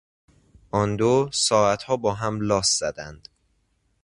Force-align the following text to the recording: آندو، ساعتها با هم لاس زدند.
آندو، 0.71 1.29
ساعتها 1.33 1.97
با 1.97 2.13
هم 2.13 2.41
لاس 2.41 2.79
زدند. 2.79 3.29